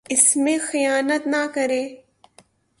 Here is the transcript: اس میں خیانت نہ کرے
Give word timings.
اس 0.05 0.35
میں 0.35 0.57
خیانت 0.61 1.27
نہ 1.27 1.45
کرے 1.53 1.83